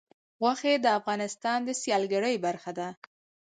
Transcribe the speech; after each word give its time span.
غوښې 0.39 0.73
د 0.81 0.85
افغانستان 0.99 1.59
د 1.63 1.69
سیلګرۍ 1.81 2.35
برخه 2.45 2.71
ده. 2.79 2.87